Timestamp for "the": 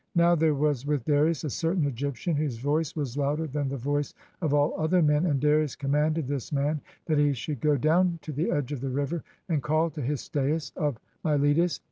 3.69-3.77, 8.31-8.49, 8.81-8.89